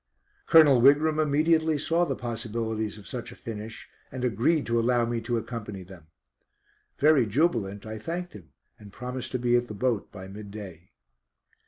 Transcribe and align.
Colonel 0.47 0.81
Wigram 0.81 1.19
immediately 1.19 1.77
saw 1.77 2.05
the 2.05 2.15
possibilities 2.15 2.97
of 2.97 3.05
such 3.07 3.31
a 3.31 3.35
finish, 3.35 3.87
and 4.11 4.25
agreed 4.25 4.65
to 4.65 4.79
allow 4.79 5.05
me 5.05 5.21
to 5.21 5.37
accompany 5.37 5.83
them. 5.83 6.07
Very 6.97 7.27
jubilant, 7.27 7.85
I 7.85 7.99
thanked 7.99 8.33
him 8.33 8.49
and 8.79 8.91
promised 8.91 9.31
to 9.33 9.37
be 9.37 9.55
at 9.55 9.67
the 9.67 9.75
boat 9.75 10.11
by 10.11 10.27
midday. 10.27 10.89